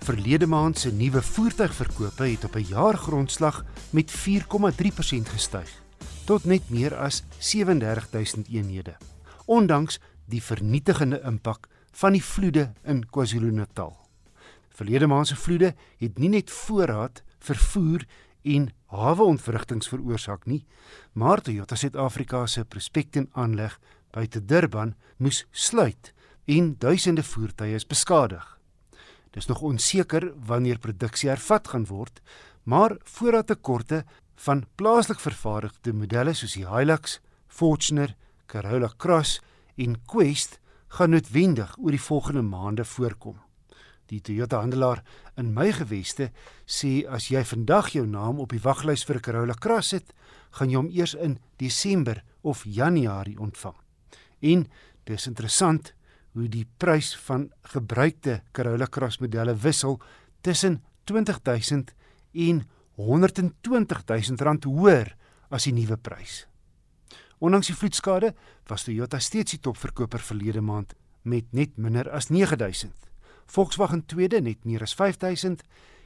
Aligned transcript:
Verlede 0.00 0.46
maand 0.46 0.78
se 0.78 0.92
nuwe 0.92 1.22
voertuigverkope 1.22 2.24
het 2.24 2.44
op 2.44 2.54
'n 2.56 2.66
jaargrondslag 2.68 3.64
met 3.90 4.10
4,3% 4.10 5.28
gestyg 5.28 5.82
tot 6.24 6.44
net 6.44 6.68
meer 6.70 6.96
as 6.96 7.22
37000 7.38 8.48
eenhede. 8.48 8.96
Ondanks 9.44 10.00
die 10.24 10.42
vernietigende 10.42 11.20
impak 11.24 11.68
van 11.90 12.12
die 12.12 12.24
vloede 12.24 12.72
in 12.84 13.06
KwaZulu-Natal. 13.10 13.96
Verlede 14.68 15.06
maand 15.06 15.26
se 15.26 15.36
vloede 15.36 15.74
het 15.96 16.18
nie 16.18 16.28
net 16.28 16.50
voorraad, 16.50 17.22
vervoer 17.38 18.06
en 18.42 18.70
haweontwrigtings 18.86 19.88
veroorsaak 19.88 20.46
nie, 20.46 20.66
maar 21.12 21.40
Toyota 21.40 21.74
Suid-Afrika 21.74 22.46
se 22.46 22.64
Prospecting 22.64 23.28
aanleg 23.32 23.80
buite 24.10 24.44
Durban 24.44 24.94
moes 25.16 25.46
sluit 25.50 26.14
en 26.44 26.74
duisende 26.78 27.22
voertuie 27.22 27.74
is 27.74 27.86
beskadig. 27.86 28.59
Dis 29.30 29.46
nog 29.46 29.60
onseker 29.62 30.32
wanneer 30.46 30.78
produksie 30.78 31.28
hervat 31.28 31.68
gaan 31.68 31.86
word, 31.86 32.20
maar 32.62 32.96
voorraadtekorte 33.04 34.04
van 34.34 34.64
plaaslik 34.74 35.20
vervaardigde 35.20 35.92
modelle 35.92 36.34
soos 36.34 36.56
die 36.56 36.66
Hilux, 36.66 37.20
Fortuner, 37.46 38.16
Corolla 38.46 38.90
Cross 38.96 39.38
en 39.76 40.00
Quest 40.06 40.58
gaan 40.96 41.14
noodwendig 41.14 41.76
oor 41.78 41.94
die 41.94 42.02
volgende 42.02 42.42
maande 42.42 42.84
voorkom. 42.84 43.38
Die 44.10 44.20
Toyota 44.20 44.58
handelaar 44.64 45.04
in 45.38 45.52
my 45.54 45.68
geweste 45.76 46.32
sê 46.66 47.04
as 47.06 47.28
jy 47.30 47.44
vandag 47.46 47.92
jou 47.94 48.06
naam 48.10 48.40
op 48.42 48.50
die 48.50 48.62
waglys 48.64 49.04
vir 49.06 49.16
'n 49.16 49.22
Corolla 49.26 49.54
Cross 49.54 49.92
het, 49.92 50.12
gaan 50.50 50.70
jy 50.70 50.76
hom 50.76 50.90
eers 50.90 51.14
in 51.14 51.38
Desember 51.58 52.24
of 52.42 52.64
Januarie 52.64 53.38
ontvang. 53.38 53.76
En 54.40 54.66
dis 55.04 55.26
interessant 55.26 55.94
hoe 56.32 56.48
die 56.48 56.66
prys 56.78 57.14
van 57.26 57.48
gebruikte 57.72 58.42
Corolla 58.52 58.86
Cross 58.86 59.18
modelle 59.18 59.54
wissel 59.56 60.00
tussen 60.40 60.82
20000 61.04 61.94
en 62.32 62.62
120000 62.96 64.40
rand 64.40 64.64
hoër 64.64 65.16
as 65.50 65.66
die 65.66 65.74
nuwe 65.74 65.96
prys. 65.96 66.44
Ondanks 67.40 67.70
die 67.70 67.76
vloedskade 67.76 68.34
was 68.68 68.84
Toyota 68.84 69.18
steeds 69.18 69.56
die 69.56 69.62
topverkoper 69.64 70.20
verlede 70.22 70.60
maand 70.60 70.94
met 71.22 71.48
net 71.56 71.76
minder 71.76 72.10
as 72.12 72.28
9000. 72.28 72.92
Volkswagen 73.50 74.04
tweede 74.06 74.40
net 74.40 74.64
meer 74.64 74.84
as 74.86 74.94
5000 74.94 75.64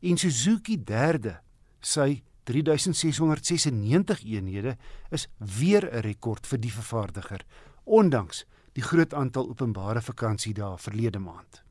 en 0.00 0.18
Suzuki 0.18 0.78
derde 0.78 1.40
sy 1.80 2.22
3696 2.46 4.22
eenhede 4.24 4.76
is 5.10 5.28
weer 5.38 5.84
'n 5.90 6.00
rekord 6.00 6.46
vir 6.46 6.58
die 6.58 6.72
vervaardiger 6.72 7.44
ondanks 7.84 8.46
die 8.76 8.84
groot 8.84 9.14
aantal 9.16 9.48
openbare 9.48 10.02
vakansiedae 10.04 10.76
verlede 10.78 11.18
maand. 11.22 11.62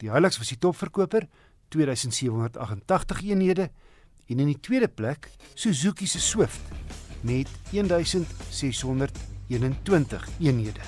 Die 0.00 0.10
Hilux 0.10 0.38
was 0.40 0.48
die 0.48 0.58
topverkoper, 0.58 1.28
2788 1.72 3.22
eenhede 3.28 3.70
en 4.28 4.38
in 4.40 4.46
die 4.48 4.60
tweede 4.60 4.88
plek 4.88 5.30
Suzuki 5.54 6.06
se 6.08 6.20
Swift 6.20 6.60
met 7.22 7.48
1621 7.70 10.28
eenhede. 10.40 10.80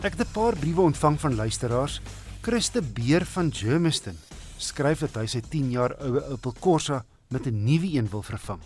Ek 0.00 0.12
het 0.14 0.20
'n 0.20 0.32
paar 0.32 0.56
briewe 0.56 0.80
ontvang 0.80 1.20
van 1.20 1.34
luisteraars. 1.34 2.00
Christe 2.40 2.82
Beer 2.82 3.26
van 3.26 3.52
Germiston 3.52 4.18
skryf 4.56 4.98
dat 4.98 5.14
hy 5.14 5.26
sy 5.26 5.40
10 5.40 5.70
jaar 5.70 6.00
oue 6.00 6.30
Opel 6.30 6.54
Corsa 6.60 7.04
met 7.28 7.46
'n 7.46 7.64
nuwe 7.64 7.96
een 7.96 8.08
wil 8.08 8.22
vervang. 8.22 8.60